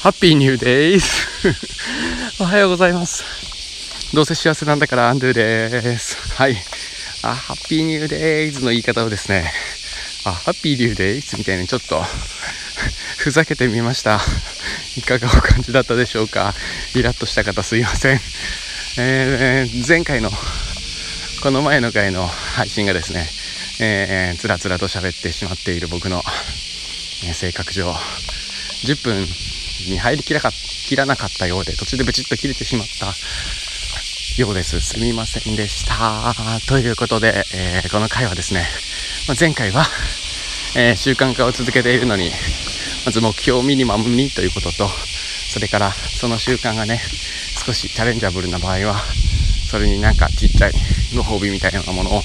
[0.00, 1.06] ハッピーニューデイズ
[2.40, 3.24] おはようございます。
[4.14, 6.34] どうせ幸せなんだからアンドゥです。
[6.34, 6.54] はい。
[7.24, 9.50] あハッピーニューデイズの言い方をですね。
[10.24, 12.00] あハッピーニューデイズみたいにちょっと
[13.18, 14.20] ふざけてみました。
[14.96, 16.54] いかがお感じだったでしょうか？
[16.94, 18.20] イラッとした方すいません。
[18.98, 20.30] えー、前回の
[21.42, 23.28] この前の回の配信がですね、
[23.80, 26.22] えー、つらつらと喋ってしまっている僕の、
[27.24, 27.92] えー、性格上。
[28.84, 29.26] 10分
[29.86, 33.14] に入りきらか切らなかったようで途中でブチッと切れてしまった
[34.40, 34.80] ようです。
[34.80, 36.32] すみませんでした。
[36.68, 38.66] ということで、えー、この回はですね、
[39.26, 39.84] まあ、前回は、
[40.76, 42.30] えー、習慣化を続けているのに
[43.04, 44.88] まず目標ミニマムにということと
[45.50, 47.00] それからその習慣がね
[47.64, 49.00] 少しチャレンジャブルな場合は
[49.70, 50.72] それになんかちっちゃい
[51.14, 52.22] ご褒美みたいなものを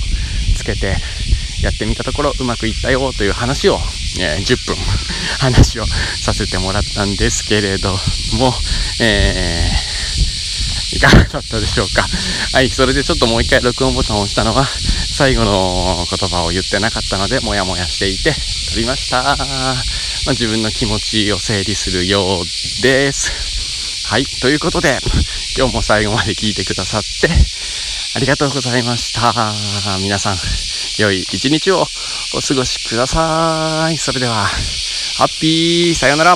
[0.56, 0.96] つけて
[1.64, 3.78] やってみたところうまくいったよという話を、
[4.20, 4.76] えー、10分
[5.40, 5.86] 話を
[6.22, 7.92] させてもらったんですけれど
[8.34, 8.54] も、
[9.00, 12.08] えー、いかがだったでしょうか？
[12.54, 14.68] はい、それでちょっともう一回録音ボタンを押したのは
[15.18, 18.34] 最後の言葉を言ってなかったのでモヤモヤしていて
[18.72, 19.24] 撮りました。
[19.24, 23.32] まあ、自分の気持ちを整理するようです。
[24.06, 25.00] はい、ということで
[25.58, 27.30] 今日も最後まで聞いてくださって
[28.16, 29.34] ありがとうございました。
[30.00, 30.38] 皆さん、
[31.00, 31.88] 良い一日を
[32.36, 33.98] お過ごしください。
[33.98, 34.46] それでは、
[35.18, 36.36] ハッピーさよなら